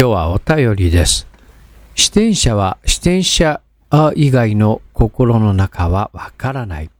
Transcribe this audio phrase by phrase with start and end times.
[0.00, 1.26] 今日はお便りです。
[1.94, 3.60] 視点者は視点者
[4.14, 6.90] 以外の心の中はわからない。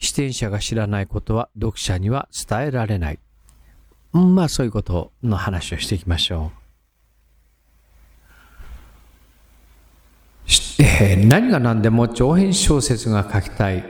[0.00, 3.20] 視点者が知らないことは読者には伝えられない。
[4.12, 6.58] うんまあそういうことの話をしていきましょう。
[10.82, 13.84] えー何が何でも長編小説が書きたい。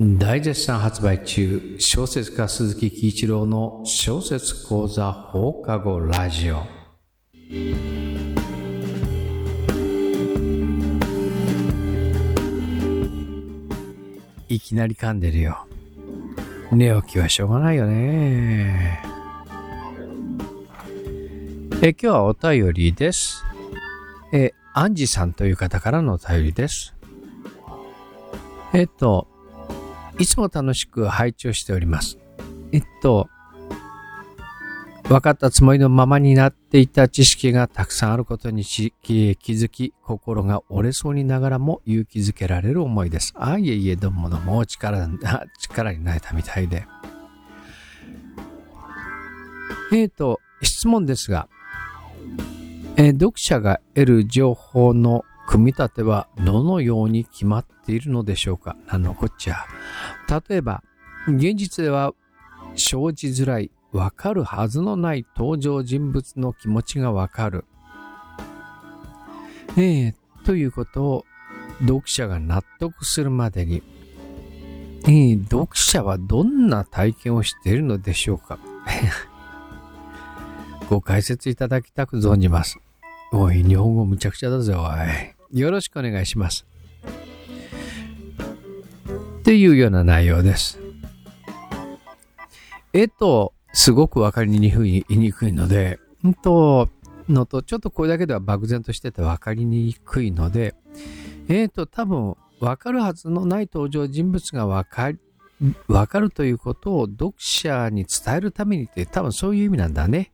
[0.00, 6.83] 大絶賛発売中、小説家鈴木喜一郎の小説講座放課後ラジオ。
[14.48, 15.66] いきなり噛んでるよ。
[16.72, 19.02] 寝起きはしょうがないよね。
[21.82, 23.44] え、今日はお便りです。
[24.32, 26.94] え、アンジさんという方からのお便りです。
[28.72, 29.28] えっと、
[30.18, 32.18] いつも楽しく拝聴しております。
[32.72, 33.28] えっと、
[35.08, 43.34] 分かったつもりのままになっていた知識がたくさんあることに気づき、心が折れそうにながらも勇気づけられる思いです。
[43.36, 45.06] ああ、いえいえ、どうもどうも力、
[45.58, 46.86] 力になれたみたいで。
[49.92, 51.48] えっ、と、質問ですが、
[52.96, 58.76] えー読者が得る情報の組み立てはどのように決まっているのでしょうか？
[58.86, 59.66] なんのこっちゃ。
[60.48, 60.82] 例えば、
[61.28, 62.14] 現実では
[62.76, 67.64] 生じづらい、わかるはずのない登場人物の気持ちがわかる。
[69.76, 70.14] えー
[70.44, 71.24] ということを
[71.80, 73.84] 読者が納得するまでに、
[75.04, 78.58] えー読者はどんな体験をしているのでしょうか
[80.90, 82.78] ご解説いただきたく存じます。
[83.32, 84.84] おい、日本語むちゃくちゃだぜ、お
[85.54, 85.60] い。
[85.60, 86.66] よろしくお願いします。
[89.38, 90.80] っていうような内容です。
[92.92, 96.88] えと、すごくわかりにくいにくいので、んと、
[97.28, 100.74] のと、ちょっとこれだけでは漠然としててわかりにくいので、
[101.48, 105.18] えっと、多分、わかるはずのない登場人物がわかり、
[105.88, 110.32] わかるということを読者に伝えるためにって多分そういう意味なんだね。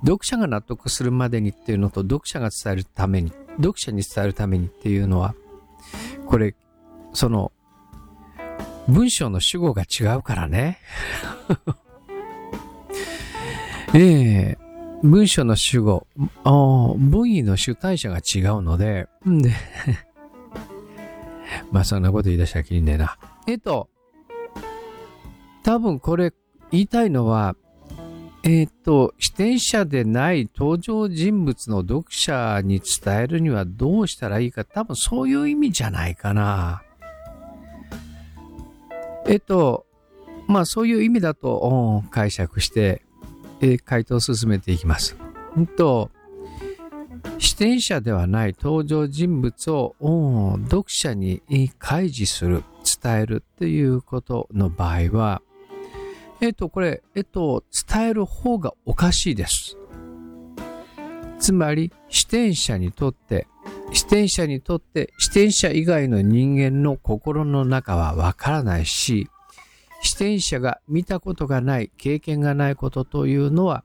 [0.00, 5.34] 読者が納得するまでにっていうのと読者が伝えるために、読者に伝えるためにっていうのは、
[6.26, 6.56] これ、
[7.12, 7.52] その、
[8.88, 10.78] 文章の主語が違うからね。
[13.94, 14.64] ええ
[15.04, 16.06] 文章の主語、
[16.44, 19.52] 文意の主体者が違うので、で、
[21.70, 23.18] まあそんなこと言い出したらきりねえな。
[23.46, 23.90] えっと、
[25.62, 26.32] 多分これ
[26.70, 27.54] 言いたいのは、
[28.42, 36.82] えっ、と、視点者でない登場人物の読者に伝えるにはどうしたらいいか、多分そういう意味じゃないかな。
[39.26, 39.86] えっ、と、
[40.48, 43.03] まあそういう意味だと解釈して、
[43.84, 45.16] 回答を進めていきます。
[45.56, 46.10] うんと、
[47.38, 49.94] 視点者ではない登場人物を
[50.64, 51.42] 読者に
[51.78, 52.64] 開示する、
[53.02, 55.42] 伝えるっていうことの場合は、
[56.40, 59.76] えっ、と、これ、えっ、と、伝える方がおかしいです。
[61.38, 63.46] つまり、視点者にとって、
[63.92, 69.28] 視点者にとって、視点者以外の人間の心の中はわからないし、
[70.04, 73.84] 視点者が見たことがない、経験がないことというのは、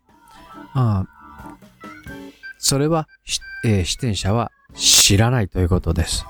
[0.74, 1.06] あ
[2.59, 3.07] それは、
[3.63, 6.25] えー視点者は知らないということです。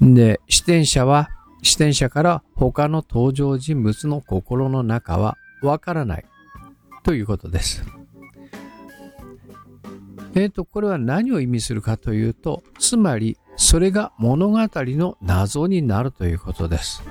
[0.00, 1.28] で、視点者は、
[1.62, 6.24] 視点者から他の登場人物の心の中はわからない
[7.02, 7.84] ということです。
[10.34, 17.02] えっ、と、これは何を意味するかというと、つまり、それが物語の謎になるということです。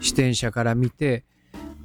[0.00, 1.24] 視点者から見て、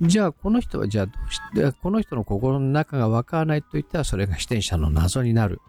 [0.01, 5.61] じゃあこの人はじゃあどうして、この人の心の中がわからないと言ったらそれが視点者の謎になる。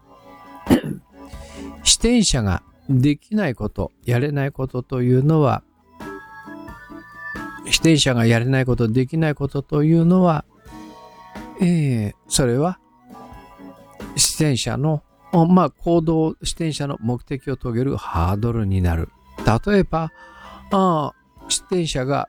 [1.83, 5.63] 視点者ができないこと、やれないことというのは、
[7.69, 10.45] 視点者がやれないこと、できないことというのは、
[11.61, 12.79] えーそれは、
[14.15, 19.09] 視点者の、おまあ、行動、視点者の目的を遂げるハードルになる。
[19.65, 20.11] 例えば、
[20.71, 22.27] あー視点者が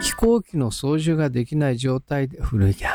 [0.00, 2.88] 飛行機の操縦ができない状態で、古いか。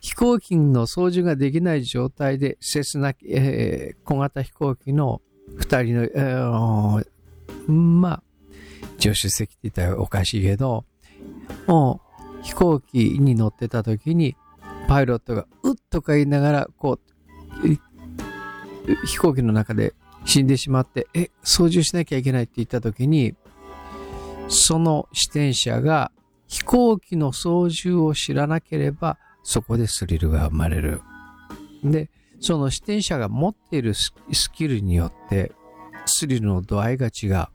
[0.00, 5.20] 飛行機の操縦ができない状態で、セスナ、えー小型飛行機の
[5.56, 8.22] 二人の、えーまあ、
[8.98, 10.84] 助手席って言ったらおかしいけど、
[11.66, 12.00] も
[12.40, 14.36] う飛行機に乗ってた時に、
[14.88, 16.98] パイロットがうっとか言いながら、こ
[17.62, 19.94] う、飛行機の中で
[20.24, 23.34] 死んでしまって、え、操縦しなきゃいけないって言った時に、
[24.48, 26.10] その視点者が
[26.46, 31.02] 飛行機の操縦を知らなければ、そこでスリルが生まれる。
[31.84, 32.10] で、
[32.40, 34.12] その視点者が持っているス
[34.52, 35.52] キルによって、
[36.06, 37.46] スリルの度合いが違う。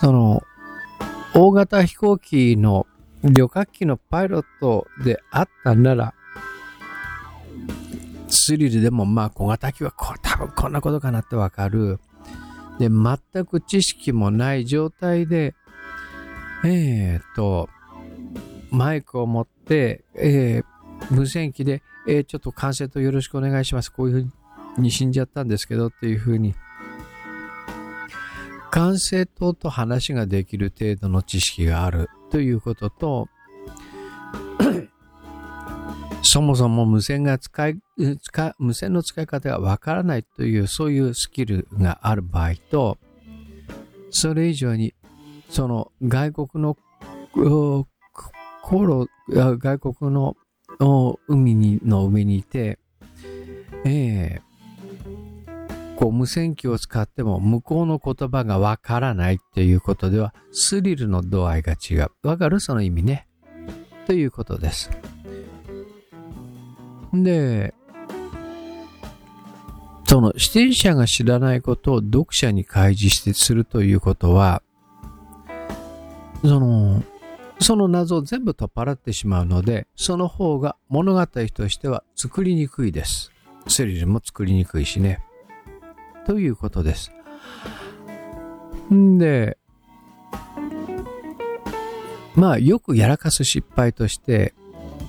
[0.00, 0.42] その、
[1.34, 2.86] 大型飛行機の
[3.22, 6.14] 旅客機のパイロットであったなら、
[8.28, 12.00] スリルでもまあ小型機はこ多分こんなことかなってわかる。
[12.78, 15.54] で、全く知識もない状態で、
[16.64, 17.68] えー、っと、
[18.70, 23.92] マイクを持って、えー、無線機で、えー、ちょっと完成とよろしくお願いします。
[23.92, 26.54] こういうふうに死んじゃったんですけどっていうふうに、
[28.70, 33.28] 完成等と話ができる程度の知識があるということと、
[36.28, 37.78] そもそも無線が使い、
[38.20, 42.98] 使無線の使い方がわからないという、そういうスキルがある場合と、
[44.10, 44.92] それ以上に、
[45.48, 46.76] その外国の、
[47.32, 47.86] 航
[48.62, 50.36] 路、外国の
[51.28, 52.80] 海にの上にいて、
[53.84, 62.10] えー、こう無線機を使っても向こうの言葉がわからないっていうことではスリルの度合いが違う。
[62.24, 62.58] わかる？
[62.58, 63.28] その意味ね。
[64.06, 64.90] ということです。
[67.12, 67.74] で、
[70.04, 74.62] その視点者が知らないことを読者に開示してするということは、
[76.42, 77.02] その、
[77.58, 83.32] その謎を全部取っ払ってしまうので、その方が物語としては作りにくいです。
[83.66, 85.24] スリルも作りにくいしね。
[86.26, 87.12] ということです。
[88.92, 89.58] んで、
[92.34, 94.54] まあよくやらかす失敗として、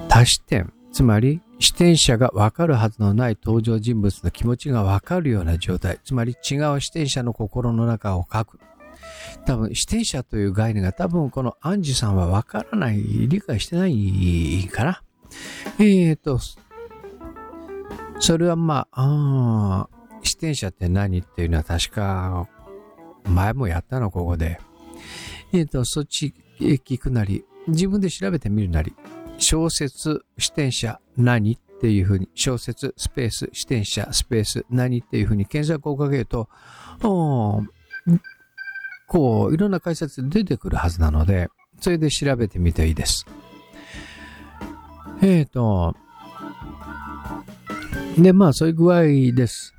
[0.07, 8.59] 多視点、つまり視点者がわかるはずのない登場人物の気持ちがわかるような状態、つまり違う視点者の心の中を書く。
[9.45, 15.01] 多分、視点者という概念が多分このアンジュさんはわからない、理解してないかな。
[15.79, 16.39] えーと、
[18.19, 19.89] それはまあ、あ
[20.23, 22.47] 視点者って何っていうのは確か、
[23.25, 24.59] 前もやったの、ここで。
[25.53, 28.95] えーと、そっち聞くなり、自分で調べてみるなり、
[29.37, 36.49] 小説視点者何っていうふうに、小説スペース視点者スペース何っていうふうに検索をかけると、
[39.07, 41.49] こう、いろんな解説出てくるはずなので、
[41.79, 43.25] それで調べてみていいです。
[45.21, 45.95] えっ、ー、と、
[48.17, 49.01] で、まあ、そういう具合
[49.35, 49.73] です。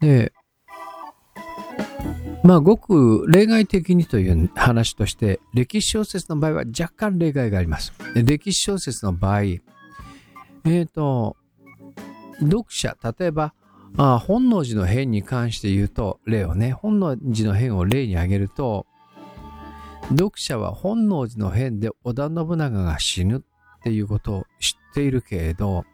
[0.00, 0.32] で、
[2.42, 7.92] まあ、ごく例外的にという話として、歴史小説の場合は若干例外があります。
[8.14, 11.36] 歴史小説の場合、えっ、ー、と、
[12.40, 13.54] 読者、例えば、
[13.96, 18.86] あ本能寺の変に関して言うと、例をね、本能寺の変を例に挙げると、
[20.10, 23.42] 読者は本能寺の変で織田信長が死ぬっ
[23.82, 25.84] ていうことを知っているけれど、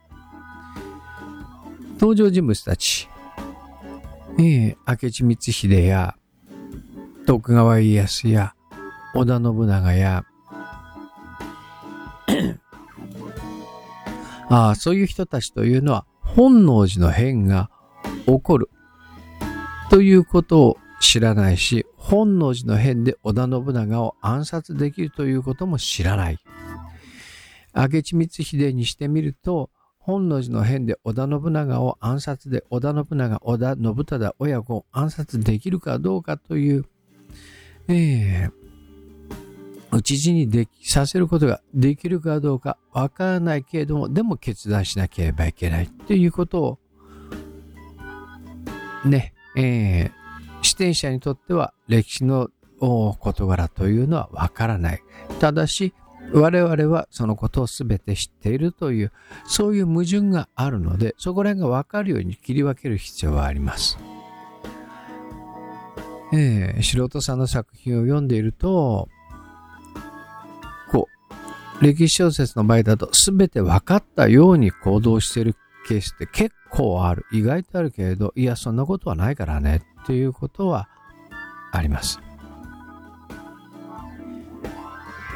[1.95, 3.09] 登場人物たち、
[4.39, 6.18] ええ明智光秀や、
[7.28, 8.54] 徳川家康や、
[9.14, 10.25] 織田信長や、
[14.48, 17.69] ああ、そういう人たちというのは、本能寺の変が
[18.25, 18.70] 起こる
[19.90, 26.38] ということを知らないし、本能寺の変で織田信長を暗殺できるということも知らない。
[27.75, 29.68] 明智光秀にしてみると、
[29.99, 36.87] 本能寺の変で織田信長を暗殺で織田信長、織田信忠親子を暗殺できるかどうかという、
[37.88, 46.78] えー、討ち死にできさせることができるかどうかわからないけれども、でも決断しなければいけないということを
[49.04, 55.02] ね、えー、視点者にとっては歴史の事柄というのはわからない。
[55.40, 55.95] ただし、
[56.33, 59.12] 我々はそのことを全て知っているという、
[59.47, 63.99] そういう矛盾があるので、そこら辺がわかるように切り分ける必要はあります。
[66.32, 69.08] えー、素人さんの作品を読んでいると、
[70.90, 71.08] こ
[71.80, 75.54] う、歴史小説の場合だと全て分かったように行動してる
[75.87, 77.25] ケースって結構ある。
[77.32, 80.88] 意外とあるけれど、いや、そんなことはないからねっていうことは
[81.73, 82.20] あります。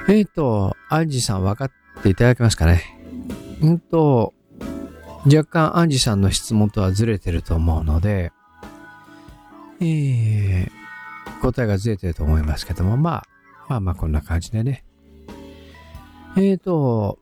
[0.09, 2.83] えっ、ー、と、アンジさん分かっていただけますかね？
[3.63, 4.35] うんと、
[5.25, 8.33] 若干アンジさんの質問とはずれてると思うので、
[9.81, 10.71] えー、
[11.41, 13.27] 答えがずれてると思いますけども、まあ、
[13.69, 14.85] まあまあこんな感じでね。
[16.37, 17.19] えっ、ー、と、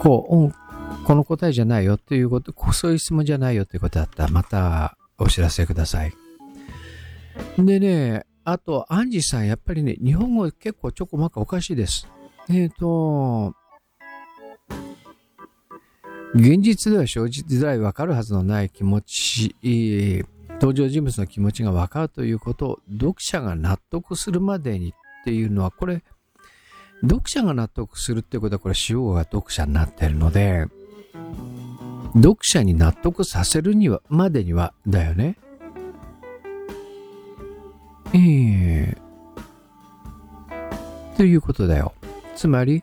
[0.00, 0.54] こう、うん、
[1.04, 6.14] この答えじゃないよっていうこと、そういう質問じゃないよっていうことだったら、またお知らせください。
[7.58, 12.08] でね、あと、アンジさん、やっぱりね、日本語結構ちょこまかおかしいです。
[12.48, 13.54] えっ、ー、と、
[16.34, 19.56] 現実では生じづらい分かるはずのない気持ち、
[20.60, 24.92] 登場人物の気持ちが分かるということを読者が納得するまでにっ
[25.24, 26.04] ていうのは、これ、
[27.00, 30.66] 読者が納得するってことは、これ、主語が読者になってるので、
[32.14, 35.38] 読者に納得させるには、までには、だよね。
[38.12, 41.94] ええー、ということだよ。
[42.36, 42.82] つまり、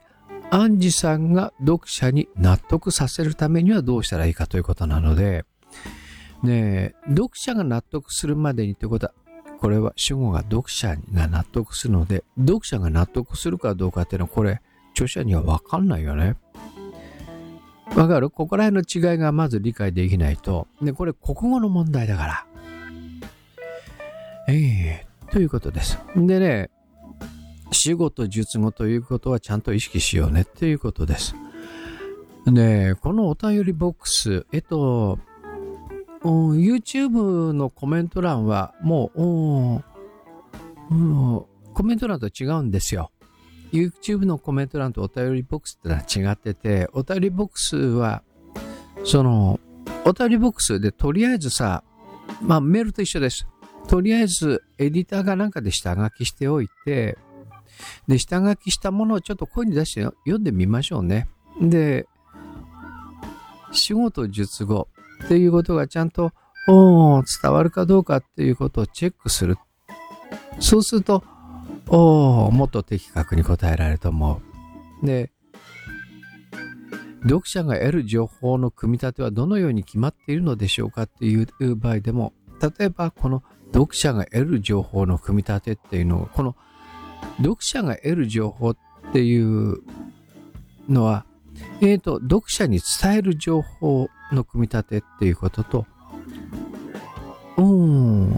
[0.50, 5.46] アンジさんが読者に納得させるためにはどうしたらいいかということなので、
[6.44, 9.14] ね読者が納得するまでにってことは、
[9.60, 16.36] これは主語が読者が納得するので、読者が納得するかどうかっていうのは、これ、著者にはわかんないよね。
[17.96, 18.30] わかる？
[18.30, 22.46] ここら辺の違いがまず理解できないと、ね、これ国語の問題だから。
[24.50, 25.98] ええー、ということです。
[26.16, 26.70] でね、
[27.72, 31.36] 死語と術語ということはちゃんと意識しようねっていうことです。
[32.46, 35.20] で、このお便りボックス、えっと、
[36.24, 39.20] YouTube のコメント欄はもう、
[41.74, 43.12] コメント欄と違うんですよ。
[43.72, 48.24] YouTube のコメント欄とお便りボックスってのは違ってて、お便りボックスは、
[49.04, 49.60] その、
[50.06, 51.84] お便りボックスでとりあえずさ、
[52.42, 53.46] まあメールと一緒です。
[53.88, 57.18] とりあえずエディターがなんかで下書きしておいて、
[58.08, 61.28] で、下書きしたものをちょっと声に出して読んでみましょうね。
[61.62, 62.08] で、
[63.72, 64.88] 仕事術後
[65.26, 66.32] っていうことがちゃんと
[66.68, 69.58] 伝わるかどうかっていうことをチェックする。
[70.60, 71.24] そうすると、
[71.88, 74.42] おもっと的確に答えられると思
[75.02, 75.06] う。
[75.06, 75.32] で、
[77.24, 83.44] 読者が得る情報の組み立てはどのように決まっているのでしょうかっていう場合でも、例えばこの
[83.74, 86.56] 読者が得る情報の組み立てっていうのを、この
[87.38, 88.78] 読者が得る情報っ
[89.14, 89.82] ていう
[90.90, 91.26] のは、
[91.82, 95.86] えっ、ー、と、読者に伝える情報の組み立てっていうことと、
[97.58, 98.34] うん、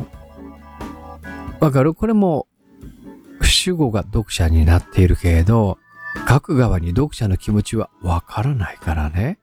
[1.60, 1.94] わかる？
[1.94, 2.48] これも
[3.42, 5.78] 主語が読者になっているけれど、
[6.28, 9.40] 書く側に読者の気持ちはわからないからね。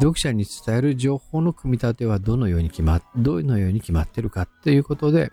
[0.00, 5.30] 読者に伝える情報の組み立てはどのように決まっ、どのように決まってるかっていうことで、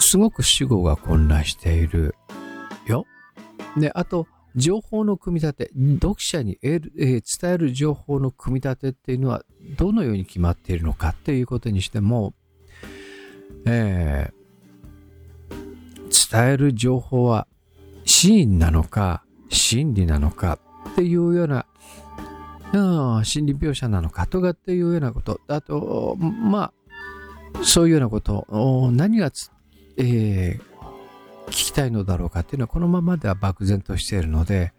[0.00, 2.14] すごく主語が混乱している
[2.86, 3.06] よ。
[3.76, 4.26] で、あと、
[4.56, 9.44] 情報の組み立て、読者にえー、伝える情報の組み立てっていうのは
[9.76, 12.34] どのように決まっているのかっていうことにしても、
[13.66, 17.46] えー、伝える情報は
[18.04, 20.58] 真意なのか真理なのか
[20.90, 21.66] っていうような、
[22.72, 26.72] うん、心理描写なのかとかっていうようなこと、あと、ま
[27.58, 28.46] あ、そういうようなこと、
[28.92, 29.30] 何が
[29.96, 30.73] えー、
[31.46, 34.72] 聞きたいのだろうかっていうのはこのままでは漠然としているので、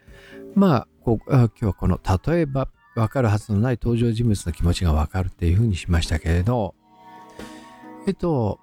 [0.55, 6.75] まあ、こう今日はこの例えば分かるはずのない登場人物の気持ちが分かるっていうふうにしましたけれど、
[8.07, 8.59] えっと、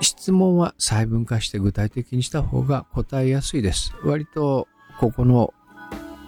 [0.00, 3.94] 質問は細分化して具体的にした方が答えやすいです。
[4.04, 4.68] 割と
[5.00, 5.54] ここの、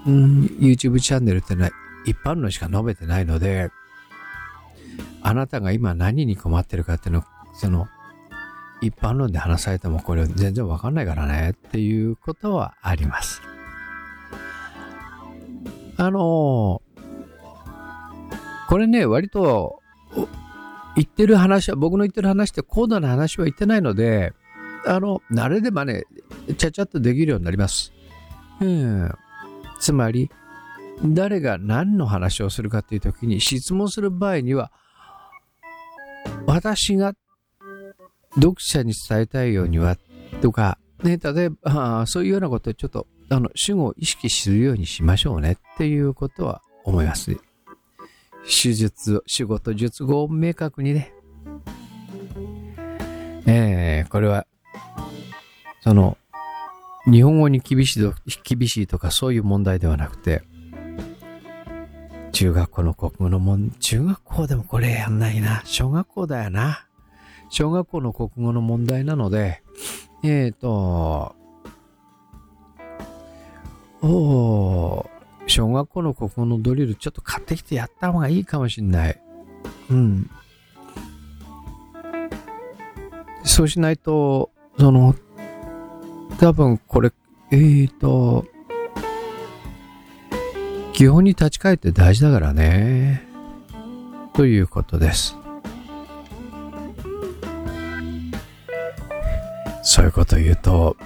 [0.07, 1.71] うん、YouTube チャンネルってのは
[2.07, 3.71] 一般のしか述べてないので、
[5.23, 7.89] あなたが今何に困ってるかっていうの、その
[8.81, 13.43] 一般論で話されてもこれ全然わかんないからねっていうことはあります。
[15.97, 16.81] あの
[18.71, 19.81] これね、割と
[20.95, 24.33] 言ってる話は、僕の言ってる話って高度な話は言ってないので、
[24.87, 26.05] あの、慣れればね、
[26.57, 27.93] ちゃちゃっとできるようになります。
[28.61, 29.13] うん。
[29.81, 30.31] つまり、
[31.05, 34.71] 誰が何の話をするかっていう時に質問する場合には、
[36.47, 37.15] 私がっ
[38.35, 39.97] 読者に伝えたいようには、
[40.41, 47.37] とか、ね、例えば、そういうようなことをちょっと、あの、主語を意識するようにしましょうねっていうことは思います。
[48.45, 51.13] 手術、仕事、術語を明確にね。
[53.47, 54.47] えー、これは、
[55.83, 56.17] その、
[57.11, 60.43] 日本語に厳しいと、厳しいとかそういう問題ではなくて、
[62.33, 65.63] 中学校の国語の問、中学校でもこれやんないな。
[65.65, 66.87] 小学校だよな。
[67.51, 69.63] 小学校の国語の問題なので、
[70.23, 71.35] えっ、ー、と、
[74.03, 75.11] お
[75.47, 79.21] 小学校の国語のドリルちょっと買ってきてやった方がいいかもしんない。
[79.91, 80.31] うん。
[83.43, 85.15] そうしないと、その、
[86.39, 87.13] 多分これ、
[87.51, 88.47] えっ、ー、と、
[90.93, 93.27] 基本に立ち返って大事だからね。
[94.35, 95.40] ということです。
[99.83, 100.97] そういうこと言うと、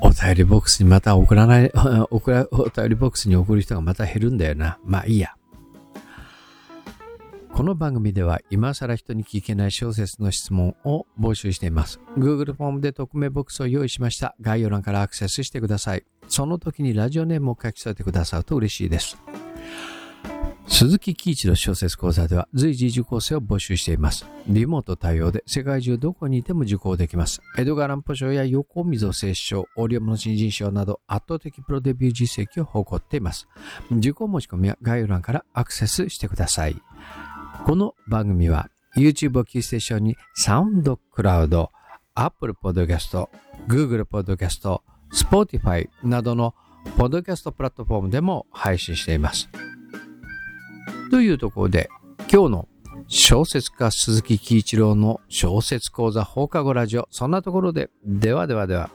[0.00, 1.70] お便りボックスにまた送らない、
[2.10, 4.78] 送ら、お便りボックスに送る人がまた減るんだよな。
[4.84, 5.34] まあいいや。
[7.52, 12.00] この番組では今更人に聞けない小説の質問を募集しています。
[12.16, 14.34] Google フォームで匿名ボックスを用意しました。
[14.40, 16.04] 概要欄からアクセスしてください。
[16.28, 19.18] その時にラジオネームを書き添えてくださると嬉しいです。
[20.70, 24.24] 鈴木喜一の小説講座では随時受講生を募集しています。
[24.46, 27.42] リモート対応で世界中どこにいても受講できます。
[27.58, 33.46] 江戸川乱歩賞や横溝聖賞、オリオムの新人賞など圧倒的プロデビュー実績を誇っています。
[33.90, 36.76] 受講申し込みは概要欄からアクセスしてください。
[37.66, 41.72] この番組は YouTube をキーステーションにサウンドクラウド、
[42.14, 43.28] Apple Podcast、
[43.68, 44.80] Google Podcast、
[45.12, 46.54] Spotify などの
[46.96, 49.50] ポッドキャストプラットフォームでも配信しています。
[51.10, 51.90] というところで、
[52.32, 52.68] 今日の
[53.08, 58.90] 小説家鈴木喜一郎の小説講座放課後ラジオ、そんなところで、ではではでは。